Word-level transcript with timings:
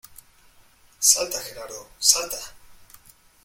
Salta, 0.99 1.39
Gerardo, 1.43 1.87
¡salta! 1.99 2.39